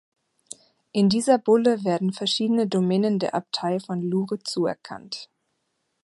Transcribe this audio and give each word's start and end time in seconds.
In 0.93 1.09
dieser 1.09 1.37
Bulle 1.37 1.83
werden 1.85 2.11
verschiedene 2.11 2.67
Domänen 2.67 3.19
der 3.19 3.35
Abtei 3.35 3.79
von 3.79 4.01
Lure 4.01 4.39
zuerkannt. 4.39 5.29